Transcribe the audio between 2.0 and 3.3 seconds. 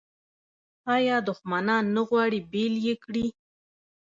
غواړي بیل یې کړي؟